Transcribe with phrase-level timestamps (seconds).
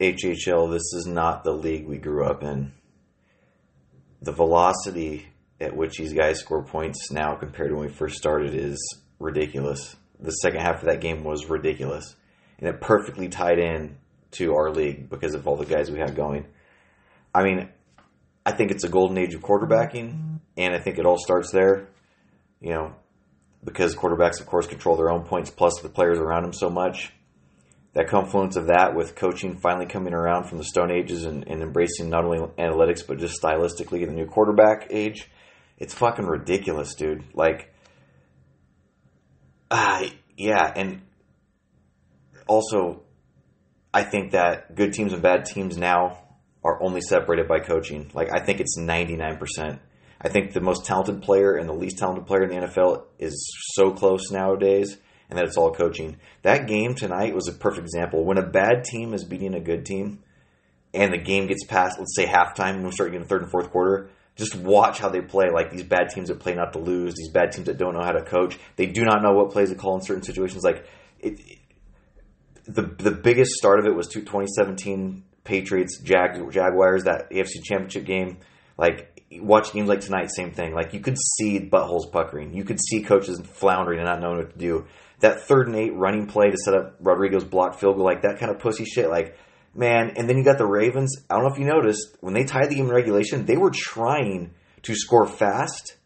[0.00, 2.72] HHL, this is not the league we grew up in.
[4.20, 5.28] The velocity
[5.60, 8.78] at which these guys score points now compared to when we first started is
[9.18, 9.96] ridiculous.
[10.20, 12.14] The second half of that game was ridiculous.
[12.58, 13.96] And it perfectly tied in
[14.32, 16.46] to our league because of all the guys we had going.
[17.34, 17.68] I mean,
[18.44, 21.88] I think it's a golden age of quarterbacking, and I think it all starts there.
[22.60, 22.94] You know,
[23.64, 27.12] because quarterbacks, of course, control their own points plus the players around them so much.
[27.96, 31.62] That confluence of that with coaching finally coming around from the Stone Ages and, and
[31.62, 35.30] embracing not only analytics but just stylistically in the new quarterback age,
[35.78, 37.24] it's fucking ridiculous, dude.
[37.32, 37.72] Like,
[39.70, 41.00] uh, yeah, and
[42.46, 43.00] also,
[43.94, 46.18] I think that good teams and bad teams now
[46.62, 48.10] are only separated by coaching.
[48.12, 49.78] Like, I think it's 99%.
[50.20, 53.50] I think the most talented player and the least talented player in the NFL is
[53.72, 54.98] so close nowadays,
[55.28, 56.16] and that it's all coaching.
[56.42, 58.24] That game tonight was a perfect example.
[58.24, 60.22] When a bad team is beating a good team,
[60.94, 63.70] and the game gets past, let's say halftime, and we start getting third and fourth
[63.70, 65.50] quarter, just watch how they play.
[65.52, 68.02] Like these bad teams that play not to lose, these bad teams that don't know
[68.02, 70.62] how to coach, they do not know what plays to call in certain situations.
[70.62, 70.86] Like
[71.20, 71.40] it,
[72.66, 78.38] the the biggest start of it was 2017 Patriots Jag, Jaguars that AFC Championship game.
[78.76, 80.74] Like watch games like tonight, same thing.
[80.74, 82.54] Like you could see buttholes puckering.
[82.54, 84.86] You could see coaches floundering and not knowing what to do.
[85.20, 88.38] That third and eight running play to set up Rodrigo's block field goal, like that
[88.38, 89.08] kind of pussy shit.
[89.08, 89.36] Like
[89.76, 91.16] man, and then you got the Ravens.
[91.28, 93.70] I don't know if you noticed when they tied the game in regulation, they were
[93.72, 95.96] trying to score fast,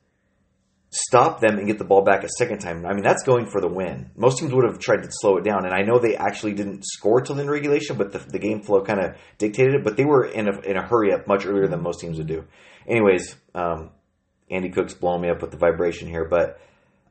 [0.91, 2.85] stop them, and get the ball back a second time.
[2.85, 4.11] I mean, that's going for the win.
[4.17, 6.85] Most teams would have tried to slow it down, and I know they actually didn't
[6.85, 9.85] score till the regulation, but the, the game flow kind of dictated it.
[9.85, 12.27] But they were in a in a hurry up much earlier than most teams would
[12.27, 12.45] do.
[12.87, 13.91] Anyways, um,
[14.51, 16.61] Andy Cook's blowing me up with the vibration here, but.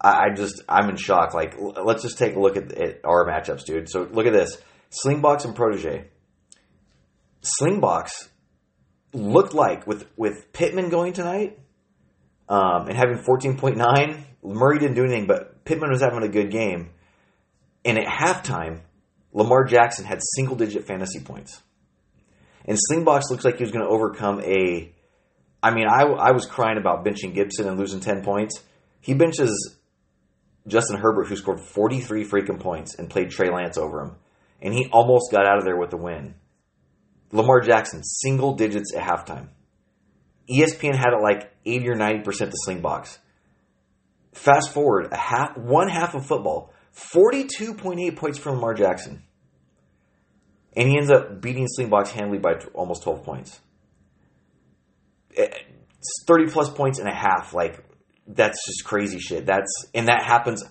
[0.02, 1.33] I just I'm in shock.
[1.33, 3.89] Like, let's just take a look at, at our matchups, dude.
[3.89, 4.58] So look at this:
[4.92, 6.05] Slingbox and Protege.
[7.42, 8.30] Slingbox
[9.14, 11.59] looked like with with Pittman going tonight
[12.50, 16.89] um, and having 14.9, Murray didn't do anything, but Pittman was having a good game.
[17.86, 18.82] And at halftime,
[19.32, 21.61] Lamar Jackson had single digit fantasy points.
[22.65, 24.93] And Slingbox looks like he was going to overcome a.
[25.61, 28.61] I mean, I, I was crying about benching Gibson and losing 10 points.
[29.02, 29.76] He benches
[30.67, 34.15] Justin Herbert, who scored 43 freaking points and played Trey Lance over him.
[34.61, 36.36] And he almost got out of there with the win.
[37.31, 39.49] Lamar Jackson, single digits at halftime.
[40.49, 43.20] ESPN had it like 80 or 90% to Slingbox.
[44.33, 49.23] Fast forward a half, one half of football, 42.8 points from Lamar Jackson.
[50.76, 53.59] And he ends up beating Slingbox handily by almost 12 points.
[55.36, 55.47] Eh,
[56.27, 57.53] 30 plus points and a half.
[57.53, 57.83] Like,
[58.30, 59.45] that's just crazy shit.
[59.45, 60.64] That's, and that happens.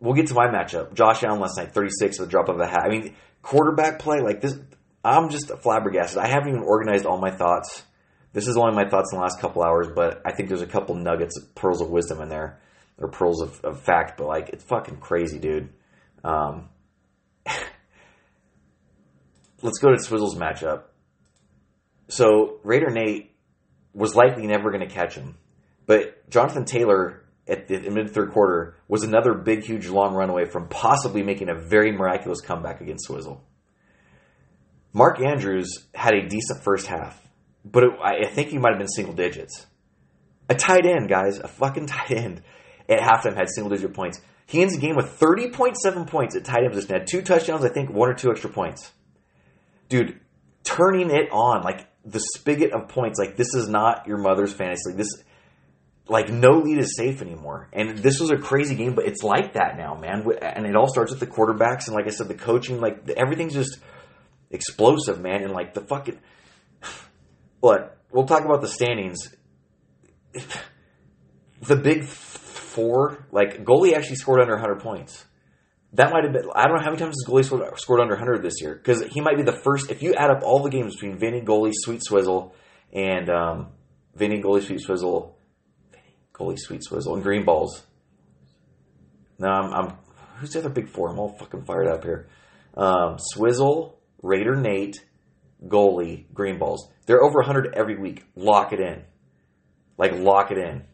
[0.00, 0.94] We'll get to my matchup.
[0.94, 2.82] Josh Allen last night, 36 at the drop of a hat.
[2.84, 4.58] I mean, quarterback play, like this,
[5.04, 6.18] I'm just flabbergasted.
[6.18, 7.82] I haven't even organized all my thoughts.
[8.32, 10.66] This is only my thoughts in the last couple hours, but I think there's a
[10.66, 12.60] couple nuggets, pearls of wisdom in there,
[12.98, 14.18] or pearls of, of fact.
[14.18, 15.70] But like, it's fucking crazy, dude.
[16.24, 16.68] Um,
[19.62, 20.82] let's go to Swizzle's matchup.
[22.08, 23.34] So Raider Nate
[23.94, 25.36] was likely never going to catch him,
[25.88, 30.68] but Jonathan Taylor at the mid third quarter was another big, huge, long runaway from
[30.68, 33.42] possibly making a very miraculous comeback against Swizzle.
[34.92, 37.18] Mark Andrews had a decent first half,
[37.64, 39.66] but it, I think he might have been single digits.
[40.50, 42.42] A tight end, guys, a fucking tight end
[42.86, 44.20] at halftime had single digit points.
[44.46, 46.96] He ends the game with 30.7 points at tight end position.
[46.98, 48.92] Had two touchdowns, I think one or two extra points.
[49.88, 50.20] Dude,
[50.64, 54.92] turning it on, like the spigot of points, like this is not your mother's fantasy.
[54.94, 55.08] This,
[56.08, 57.68] like no lead is safe anymore.
[57.72, 60.24] And this was a crazy game, but it's like that now, man.
[60.40, 62.80] And it all starts with the quarterbacks and, like I said, the coaching.
[62.80, 63.78] Like everything's just
[64.50, 65.42] explosive, man.
[65.42, 66.18] And like the fucking
[67.60, 69.34] but we'll talk about the standings.
[71.60, 75.24] The big four, like goalie actually scored under 100 points.
[75.94, 76.48] That might have been.
[76.54, 79.02] I don't know how many times has goalie scored, scored under 100 this year because
[79.10, 79.90] he might be the first.
[79.90, 82.54] If you add up all the games between Vinny, goalie, Sweet Swizzle,
[82.92, 83.68] and um,
[84.14, 85.34] Vinny, goalie, Sweet Swizzle,
[86.38, 87.82] Goalie, Sweet Swizzle, and Green Balls.
[89.38, 89.98] Now I'm, I'm
[90.38, 91.10] who's the other big four?
[91.10, 92.28] I'm all fucking fired up here.
[92.76, 94.96] Um, Swizzle, Raider Nate,
[95.66, 96.88] goalie, green balls.
[97.06, 98.24] They're over 100 every week.
[98.36, 99.02] Lock it in.
[99.96, 100.84] Like, lock it in.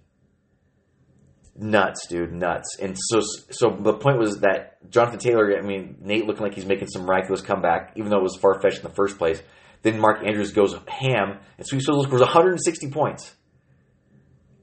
[1.56, 2.79] Nuts, dude, nuts.
[2.81, 3.20] And so,
[3.50, 7.02] so the point was that Jonathan Taylor, I mean, Nate looking like he's making some
[7.02, 9.40] miraculous comeback, even though it was far fetched in the first place.
[9.82, 13.35] Then Mark Andrews goes ham, and Sweet Swizzle scores 160 points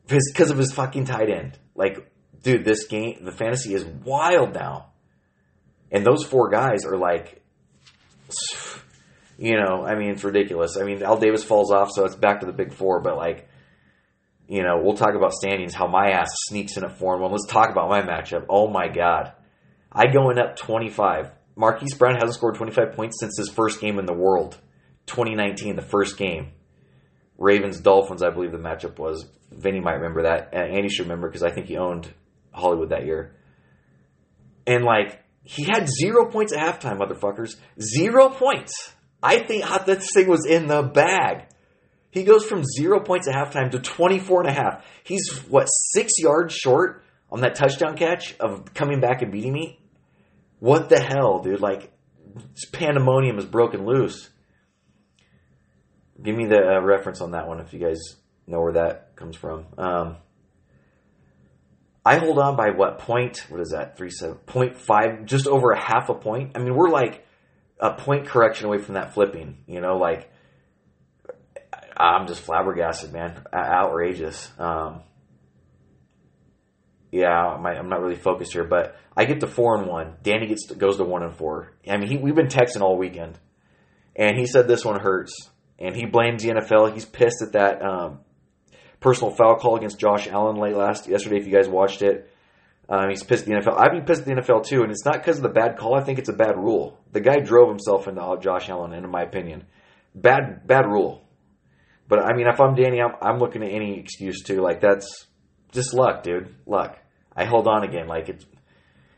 [0.07, 1.57] because of his fucking tight end.
[1.75, 2.11] Like,
[2.43, 4.87] dude, this game, the fantasy is wild now.
[5.91, 7.41] And those four guys are like
[9.37, 10.77] You know, I mean, it's ridiculous.
[10.77, 13.01] I mean, Al Davis falls off, so it's back to the big four.
[13.01, 13.49] But like,
[14.47, 15.73] you know, we'll talk about standings.
[15.73, 17.31] How my ass sneaks in at four and one.
[17.31, 18.45] Let's talk about my matchup.
[18.49, 19.33] Oh my god,
[19.91, 21.31] I going up twenty five.
[21.55, 24.57] Marquise Brown hasn't scored twenty five points since his first game in the world,
[25.07, 26.51] twenty nineteen, the first game.
[27.41, 29.25] Ravens Dolphins, I believe the matchup was.
[29.51, 30.53] Vinny might remember that.
[30.53, 32.07] Andy should remember because I think he owned
[32.51, 33.35] Hollywood that year.
[34.67, 37.55] And like he had zero points at halftime, motherfuckers.
[37.81, 38.93] Zero points.
[39.23, 41.47] I think this thing was in the bag.
[42.11, 44.85] He goes from zero points at halftime to 24 and a half.
[45.03, 49.79] He's, what, six yards short on that touchdown catch of coming back and beating me?
[50.59, 51.61] What the hell, dude?
[51.61, 51.91] Like,
[52.71, 54.29] pandemonium is broken loose.
[56.21, 57.99] Give me the uh, reference on that one if you guys
[58.47, 59.65] know where that comes from.
[59.77, 60.17] Um,
[62.05, 63.45] I hold on by what point?
[63.49, 63.97] What is that?
[63.97, 66.51] Three seven point five, just over a half a point.
[66.55, 67.25] I mean, we're like
[67.79, 69.63] a point correction away from that flipping.
[69.67, 70.31] You know, like
[71.95, 73.43] I'm just flabbergasted, man.
[73.53, 74.51] Outrageous.
[74.57, 75.01] Um,
[77.11, 80.15] yeah, I'm not really focused here, but I get to four and one.
[80.23, 81.73] Danny gets to, goes to one and four.
[81.87, 83.37] I mean, he, we've been texting all weekend,
[84.15, 85.50] and he said this one hurts,
[85.81, 86.93] and he blames the NFL.
[86.93, 88.19] He's pissed at that um,
[88.99, 91.37] personal foul call against Josh Allen late last yesterday.
[91.37, 92.29] If you guys watched it,
[92.87, 93.79] um, he's pissed at the NFL.
[93.79, 95.95] I've been pissed at the NFL too, and it's not because of the bad call.
[95.95, 96.99] I think it's a bad rule.
[97.11, 99.65] The guy drove himself into Josh Allen, in my opinion.
[100.13, 101.25] Bad, bad rule.
[102.07, 104.61] But I mean, if I'm Danny, I'm, I'm looking at any excuse too.
[104.61, 105.27] Like that's
[105.71, 106.53] just luck, dude.
[106.65, 106.97] Luck.
[107.33, 108.07] I hold on again.
[108.07, 108.45] Like it's,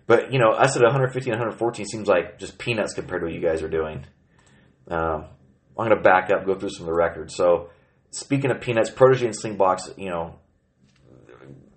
[0.06, 3.42] but you know, us at 115, 114 seems like just peanuts compared to what you
[3.42, 4.06] guys are doing.
[4.88, 5.26] Um,
[5.78, 7.36] I'm going to back up, go through some of the records.
[7.36, 7.70] So
[8.12, 10.40] speaking of peanuts, Protege and Slingbox, you know,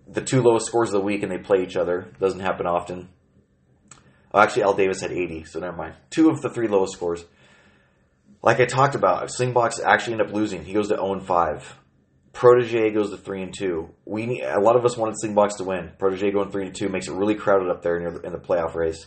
[0.09, 2.09] the two lowest scores of the week and they play each other.
[2.21, 3.09] Doesn't happen often.
[4.33, 5.95] Oh, actually, Al Davis had 80, so never mind.
[6.11, 7.25] Two of the three lowest scores.
[8.43, 10.65] Like I talked about, Slingbox actually ended up losing.
[10.65, 11.79] He goes to 0 and 5.
[12.33, 13.89] Protege goes to 3 and 2.
[14.05, 15.93] We need, a lot of us wanted Slingbox to win.
[15.99, 19.07] Protege going 3 and 2 makes it really crowded up there in the playoff race.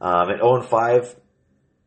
[0.00, 1.16] Um, at 0 5,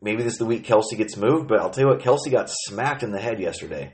[0.02, 2.50] maybe this is the week Kelce gets moved, but I'll tell you what, Kelce got
[2.50, 3.92] smacked in the head yesterday.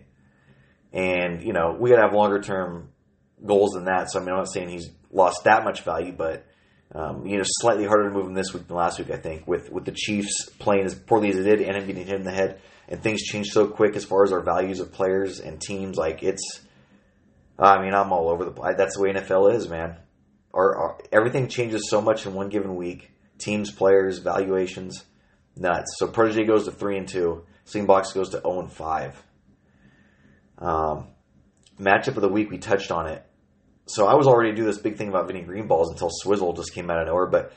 [0.93, 2.89] And, you know, we got to have longer term
[3.45, 4.11] goals than that.
[4.11, 6.47] So, I mean, I'm not saying he's lost that much value, but,
[6.95, 9.47] um, you know, slightly harder to move him this week than last week, I think,
[9.47, 12.25] with, with the Chiefs playing as poorly as they did and him getting hit in
[12.25, 12.61] the head.
[12.89, 15.99] And things change so quick as far as our values of players and teams.
[15.99, 16.63] Like, it's,
[17.59, 18.77] I mean, I'm all over the place.
[18.79, 19.99] That's the way NFL is, man.
[20.55, 23.11] Our, our, everything changes so much in one given week.
[23.37, 25.05] Teams, players, valuations,
[25.59, 25.97] nuts.
[25.99, 27.45] So Protege goes to three and two.
[27.67, 29.23] Slingbox goes to zero oh and five.
[30.59, 31.09] Um,
[31.79, 33.25] matchup of the week, we touched on it.
[33.87, 36.75] So I was already do this big thing about Vinny Green balls until Swizzle just
[36.75, 37.27] came out of nowhere.
[37.27, 37.53] But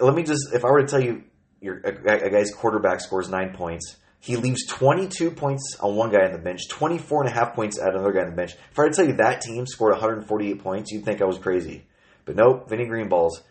[0.00, 1.24] let me just, if I were to tell you,
[1.60, 6.24] your a, a guy's quarterback scores nine points, he leaves 22 points on one guy
[6.24, 8.52] on the bench, 24 and a half points at another guy on the bench.
[8.52, 11.38] If I were to tell you that team scored 148 points, you'd think I was
[11.38, 11.86] crazy.
[12.24, 13.42] But nope, Vinny Green balls.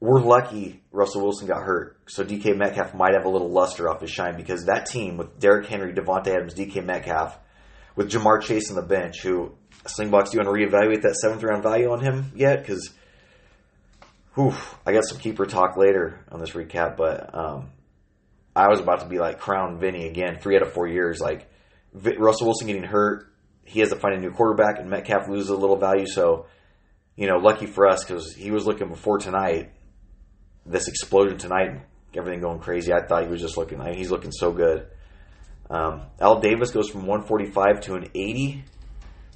[0.00, 4.00] We're lucky Russell Wilson got hurt, so DK Metcalf might have a little luster off
[4.00, 7.36] his shine because that team with Derrick Henry, Davante Adams, DK Metcalf,
[7.96, 9.52] with Ja'Marr Chase on the bench, who
[9.84, 12.60] Slingbox, do you want to reevaluate that seventh round value on him yet?
[12.60, 12.90] Because,
[14.86, 17.70] I got some keeper talk later on this recap, but um,
[18.54, 21.18] I was about to be like crown Vinny again, three out of four years.
[21.18, 21.50] Like
[21.92, 23.32] Russell Wilson getting hurt,
[23.64, 26.06] he has to find a new quarterback, and Metcalf loses a little value.
[26.06, 26.46] So,
[27.16, 29.72] you know, lucky for us because he was looking before tonight,
[30.68, 31.80] this explosion tonight,
[32.14, 32.92] everything going crazy.
[32.92, 34.86] I thought he was just looking, he's looking so good.
[35.70, 38.64] Um, Al Davis goes from 145 to an 80.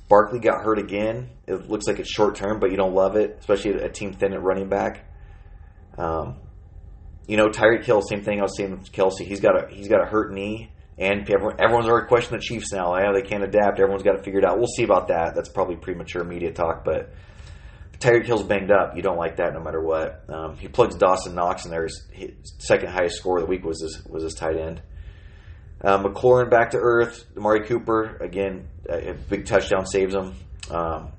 [0.09, 1.31] Barkley got hurt again.
[1.47, 4.33] It looks like it's short term, but you don't love it, especially a team thin
[4.33, 5.07] at running back.
[5.97, 6.37] Um,
[7.27, 9.21] you know, Tyreek Hill, same thing I was saying Kelce.
[9.21, 12.73] He's got a he's got a hurt knee, and everyone, everyone's already questioning the Chiefs
[12.73, 12.97] now.
[12.97, 13.79] Yeah, they can't adapt.
[13.79, 14.59] Everyone's got to figure it out.
[14.59, 15.35] We'll see about that.
[15.35, 17.13] That's probably premature media talk, but
[18.03, 18.97] Tyreek Hill's banged up.
[18.97, 20.25] You don't like that, no matter what.
[20.29, 21.85] Um, he plugs Dawson Knox in there.
[21.85, 24.83] His, second highest score of the week was his was his tight end.
[25.81, 27.25] Uh, McLaurin back to earth.
[27.37, 30.35] Amari Cooper again, a big touchdown saves him.
[30.71, 31.13] Um,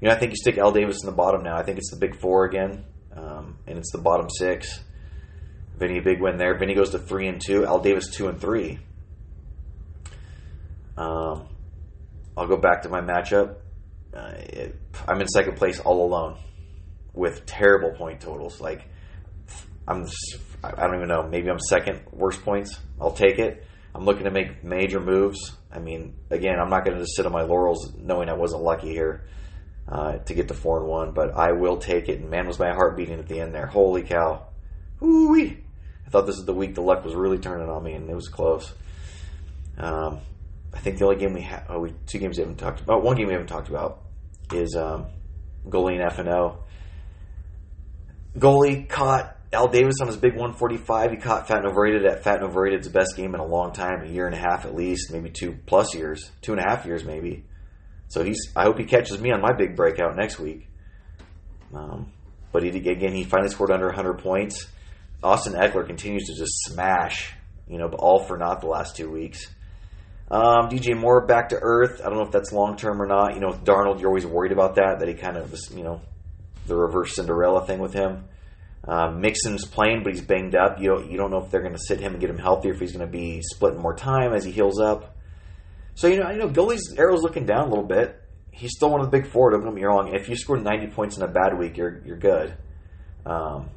[0.00, 1.56] you know, I think you stick Al Davis in the bottom now.
[1.56, 2.84] I think it's the big four again,
[3.14, 4.80] um, and it's the bottom six.
[5.78, 6.56] Vinny, a big win there.
[6.58, 7.64] Vinny goes to three and two.
[7.66, 8.78] Al Davis two and three.
[10.96, 11.48] Um,
[12.36, 13.56] I'll go back to my matchup.
[14.14, 14.76] Uh, it,
[15.06, 16.36] I'm in second place all alone
[17.12, 18.60] with terrible point totals.
[18.60, 18.88] Like
[19.86, 20.06] I'm,
[20.62, 21.28] I don't even know.
[21.28, 22.78] Maybe I'm second worst points.
[23.00, 23.66] I'll take it.
[23.94, 25.56] I'm looking to make major moves.
[25.72, 28.62] I mean, again, I'm not going to just sit on my laurels knowing I wasn't
[28.62, 29.24] lucky here
[29.88, 32.20] uh, to get to four and one, but I will take it.
[32.20, 33.66] And man, was my heart beating at the end there.
[33.66, 34.46] Holy cow!
[35.02, 35.58] Ooh-wee.
[36.06, 38.14] I thought this was the week the luck was really turning on me, and it
[38.14, 38.72] was close.
[39.78, 40.20] Um,
[40.72, 43.02] I think the only game we have, oh, we two games we haven't talked about.
[43.02, 44.02] One game we haven't talked about
[44.52, 45.06] is um,
[45.68, 46.58] goalie F and O.
[48.38, 51.10] Goalie caught Al Davis on his big 145.
[51.10, 54.04] He caught Fat and Overrated at Fat and Overrated's best game in a long time,
[54.04, 56.86] a year and a half at least, maybe two plus years, two and a half
[56.86, 57.44] years maybe.
[58.08, 58.52] So he's.
[58.56, 60.68] I hope he catches me on my big breakout next week.
[61.74, 62.12] Um,
[62.52, 64.66] but he again, he finally scored under 100 points.
[65.22, 67.34] Austin Ekeler continues to just smash,
[67.68, 69.46] you know, all for naught the last two weeks.
[70.30, 72.00] Um, DJ Moore back to earth.
[72.00, 73.34] I don't know if that's long term or not.
[73.34, 76.00] You know, with Darnold, you're always worried about that, that he kind of, you know,
[76.66, 78.24] the reverse Cinderella thing with him.
[78.86, 80.80] Um, Mixon's playing, but he's banged up.
[80.80, 82.70] You don't, you don't know if they're going to sit him and get him healthy,
[82.70, 85.16] if he's going to be splitting more time as he heals up.
[85.94, 88.16] So you know, you know, goalie's arrow's looking down a little bit.
[88.52, 89.50] He's still one of the big four.
[89.50, 90.14] Don't get me wrong.
[90.14, 92.54] If you score 90 points in a bad week, you're you're good.
[93.26, 93.68] Um,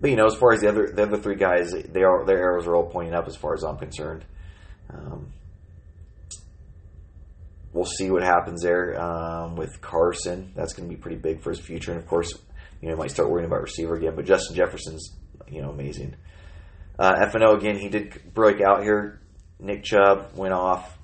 [0.00, 2.38] but you know, as far as the other the other three guys, they are their
[2.38, 4.24] arrows are all pointing up as far as I'm concerned.
[4.90, 5.32] Um,
[7.72, 10.52] we'll see what happens there um, with Carson.
[10.54, 12.32] That's going to be pretty big for his future, and of course,
[12.80, 14.14] you know, might start worrying about receiver again.
[14.14, 15.16] But Justin Jefferson's
[15.48, 16.16] you know amazing.
[16.98, 19.20] Uh, FNO again, he did break out here.
[19.58, 20.98] Nick Chubb went off.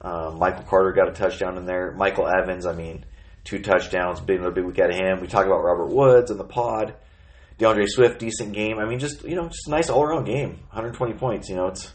[0.00, 1.92] Uh, Michael Carter got a touchdown in there.
[1.92, 3.04] Michael Evans, I mean,
[3.44, 4.20] two touchdowns.
[4.20, 5.20] Big another big week out of him.
[5.20, 6.94] We talk about Robert Woods and the pod.
[7.58, 8.78] D'Andre Swift, decent game.
[8.78, 10.58] I mean, just you know, just a nice all around game.
[10.70, 11.48] 120 points.
[11.48, 11.92] You know, it's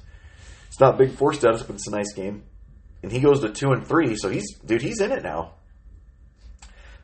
[0.68, 2.44] it's not big four status, but it's a nice game
[3.04, 4.16] and he goes to two and three.
[4.16, 5.54] So he's dude, he's in it now.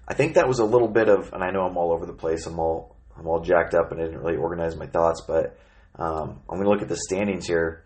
[0.07, 2.13] I think that was a little bit of, and I know I'm all over the
[2.13, 2.45] place.
[2.45, 5.21] I'm all I'm all jacked up, and I didn't really organize my thoughts.
[5.21, 5.57] But
[5.95, 7.85] um, I'm going to look at the standings here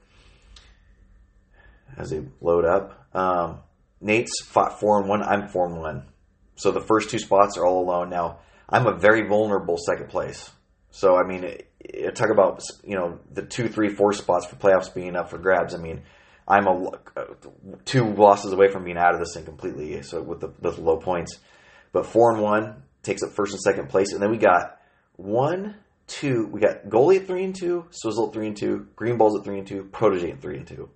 [1.97, 3.07] as they load up.
[3.13, 3.59] Um,
[4.01, 5.21] Nate's fought four and one.
[5.21, 6.07] I'm four and one.
[6.55, 8.09] So the first two spots are all alone.
[8.09, 10.49] Now I'm a very vulnerable second place.
[10.89, 14.55] So I mean, it, it, talk about you know the two, three, four spots for
[14.55, 15.75] playoffs being up for grabs.
[15.75, 16.03] I mean,
[16.47, 16.91] I'm a
[17.83, 20.01] two losses away from being out of this thing completely.
[20.03, 21.39] So with the with low points,
[21.91, 24.79] but four and one takes up first and second place, and then we got
[25.17, 25.75] one,
[26.07, 26.47] two.
[26.49, 29.43] We got goalie at three and two, Swizzle at three and two, Green Balls at
[29.43, 30.89] three and two, Protege at three and two.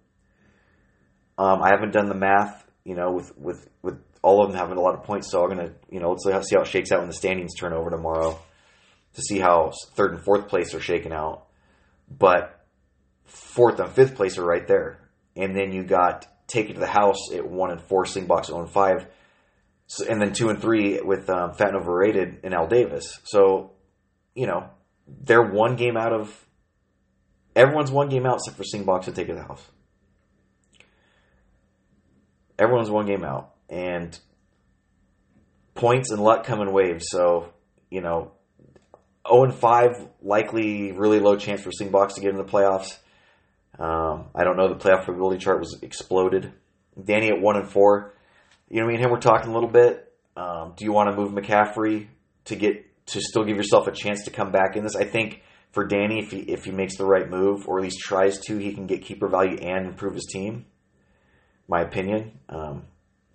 [1.38, 4.78] Um, I haven't done the math, you know, with with with all of them having
[4.78, 5.30] a lot of points.
[5.30, 7.74] So I'm gonna, you know, let's see how it shakes out when the standings turn
[7.74, 8.40] over tomorrow
[9.16, 11.48] to see how third and fourth place are shaking out.
[12.10, 12.66] But
[13.26, 15.01] fourth and fifth place are right there
[15.36, 18.60] and then you got Take It to the House at one and four, Slingbox 0
[18.60, 19.08] and five,
[19.88, 23.20] so, and then two and three with um, Fat and Overrated and Al Davis.
[23.24, 23.72] So,
[24.36, 24.70] you know,
[25.08, 26.46] they're one game out of
[27.56, 29.66] everyone's one game out except for Slingbox and Take It to the House.
[32.60, 34.18] Everyone's one game out, and
[35.74, 37.06] points and luck come in waves.
[37.10, 37.54] So,
[37.90, 38.34] you know,
[39.28, 42.98] 0 and 5, likely really low chance for Slingbox to get in the playoffs.
[43.80, 44.70] Um, I don't know.
[44.70, 46.52] The playoff probability chart was exploded.
[47.02, 48.14] Danny at one and four.
[48.70, 50.14] You know, me and him were talking a little bit.
[50.36, 52.08] Um, do you want to move McCaffrey
[52.46, 54.96] to get to still give yourself a chance to come back in this?
[54.96, 58.00] I think for Danny, if he if he makes the right move or at least
[58.00, 60.66] tries to, he can get keeper value and improve his team.
[61.68, 62.40] My opinion.
[62.50, 62.84] Um,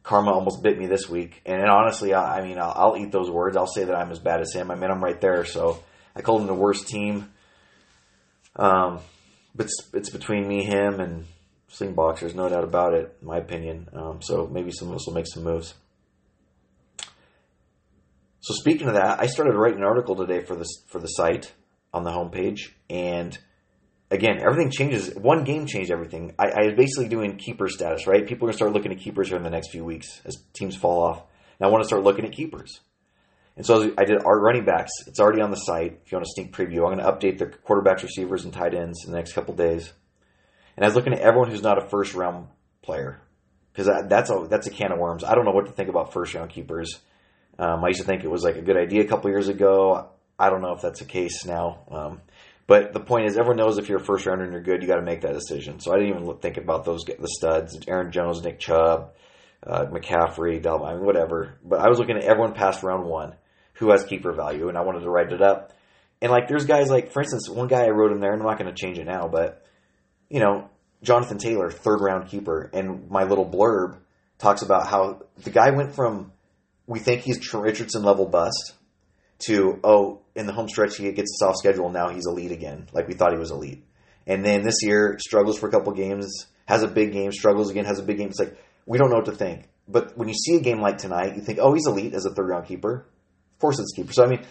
[0.06, 3.10] karma almost bit me this week, and, and honestly, I, I mean, I'll, I'll, eat
[3.10, 3.56] those words.
[3.56, 4.70] I'll say that I'm as bad as him.
[4.70, 5.44] I mean, I'm right there.
[5.44, 5.82] So
[6.14, 7.32] I called him the worst team.
[8.54, 9.00] Um,
[9.58, 11.26] it's, it's between me, him, and.
[12.20, 13.88] There's no doubt about it, in my opinion.
[13.92, 15.74] Um, so maybe some of us will make some moves.
[18.40, 21.52] So speaking of that, I started writing an article today for this for the site
[21.92, 23.36] on the homepage, and
[24.10, 25.12] again, everything changes.
[25.16, 26.32] One game changed everything.
[26.38, 28.24] I, I was basically doing keeper status, right?
[28.24, 30.76] People are gonna start looking at keepers here in the next few weeks as teams
[30.76, 31.24] fall off.
[31.58, 32.80] And I want to start looking at keepers.
[33.56, 34.92] And so I did our running backs.
[35.06, 36.00] It's already on the site.
[36.04, 38.74] If you want a sneak preview, I'm going to update the quarterbacks, receivers, and tight
[38.74, 39.92] ends in the next couple days.
[40.76, 42.48] And I was looking at everyone who's not a first round
[42.82, 43.18] player
[43.72, 45.24] because that's a that's a can of worms.
[45.24, 47.00] I don't know what to think about first round keepers.
[47.58, 50.10] Um, I used to think it was like a good idea a couple years ago.
[50.38, 51.84] I don't know if that's the case now.
[51.90, 52.20] Um,
[52.66, 54.88] but the point is, everyone knows if you're a first rounder and you're good, you
[54.88, 55.80] got to make that decision.
[55.80, 59.14] So I didn't even think about those the studs: Aaron Jones, Nick Chubb,
[59.66, 61.58] uh, McCaffrey, Dalvin, I mean, whatever.
[61.64, 63.34] But I was looking at everyone past round one
[63.78, 65.72] who has keeper value, and I wanted to write it up.
[66.20, 68.48] And like, there's guys like, for instance, one guy I wrote in there, and I'm
[68.48, 69.64] not going to change it now, but
[70.28, 70.68] you know,
[71.02, 73.98] Jonathan Taylor, third round keeper, and my little blurb
[74.38, 76.32] talks about how the guy went from
[76.86, 78.74] we think he's Richardson level bust
[79.46, 82.88] to oh, in the home stretch he gets a soft schedule, now he's elite again,
[82.92, 83.84] like we thought he was elite.
[84.26, 87.84] And then this year struggles for a couple games, has a big game, struggles again,
[87.84, 88.28] has a big game.
[88.28, 88.56] It's like
[88.86, 89.68] we don't know what to think.
[89.88, 92.30] But when you see a game like tonight, you think, oh, he's elite as a
[92.30, 93.06] third round keeper.
[93.58, 94.12] Course, it's keeper.
[94.12, 94.44] So I mean,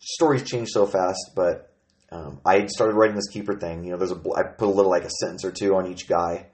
[0.00, 1.32] stories change so fast.
[1.34, 1.72] But
[2.10, 3.84] um, I started writing this keeper thing.
[3.84, 6.08] You know, there's a I put a little like a sentence or two on each
[6.08, 6.46] guy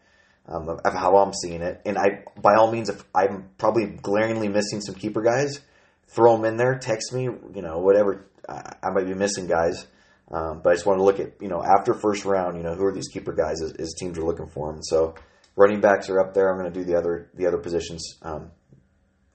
[0.49, 1.83] um, of, of how I'm seeing it.
[1.85, 5.61] And I, by all means, if I'm probably glaringly missing some keeper guys,
[6.09, 6.79] throw them in there.
[6.79, 8.27] Text me, you know, whatever.
[8.49, 9.87] I, I might be missing guys,
[10.31, 12.75] um, but I just want to look at you know after first round, you know,
[12.75, 14.83] who are these keeper guys as, as teams are looking for them.
[14.83, 15.15] So
[15.57, 16.51] running backs are up there.
[16.51, 18.51] I'm going to do the other the other positions, um,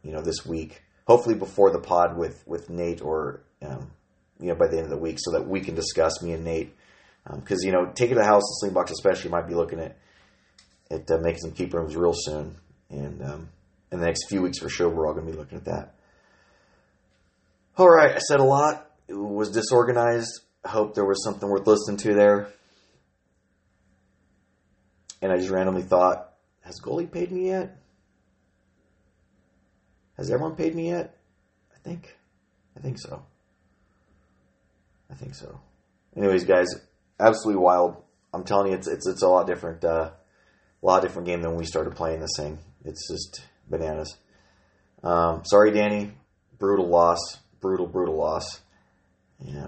[0.03, 0.81] you know, this week.
[1.07, 3.91] Hopefully before the pod with with Nate or um,
[4.39, 6.43] you know by the end of the week, so that we can discuss me and
[6.43, 6.75] Nate.
[7.35, 9.97] Because you know, taking the house, the Slingbox especially, might be looking at
[10.91, 12.55] at uh, making some keep rooms real soon,
[12.89, 13.49] and um,
[13.91, 15.93] in the next few weeks for sure, we're all going to be looking at that.
[17.77, 18.89] All right, I said a lot.
[19.07, 20.41] It was disorganized.
[20.65, 22.49] I hope there was something worth listening to there.
[25.21, 27.77] And I just randomly thought, has goalie paid me yet?
[30.17, 31.15] Has everyone paid me yet?
[31.73, 32.15] I think.
[32.75, 33.23] I think so.
[35.09, 35.59] I think so.
[36.15, 36.67] Anyways, guys,
[37.19, 37.97] absolutely wild.
[38.33, 39.83] I'm telling you, it's it's it's a lot different.
[39.83, 40.11] Uh,
[40.81, 42.59] a lot different game than when we started playing this thing.
[42.83, 44.15] It's just bananas.
[45.03, 46.11] Um, sorry, Danny.
[46.57, 47.19] Brutal loss.
[47.59, 48.61] Brutal, brutal loss.
[49.39, 49.67] Yeah.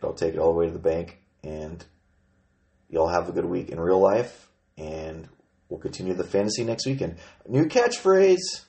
[0.00, 1.18] But I'll take it all the way to the bank.
[1.42, 1.84] And
[2.88, 4.48] y'all have a good week in real life.
[4.76, 5.28] And
[5.68, 7.16] we'll continue the fantasy next weekend.
[7.48, 8.64] New catchphrase.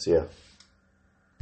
[0.00, 0.24] See ya.